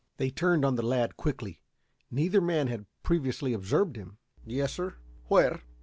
[0.17, 1.61] They turned on the lad quickly.
[2.09, 4.17] Neither man had previously observed him.
[4.43, 4.95] "Yes, sir."
[5.27, 5.61] "Where?"